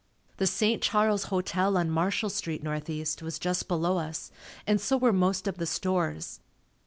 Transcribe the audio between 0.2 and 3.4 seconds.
The St. Charles hotel on Marshall Street, northeast, was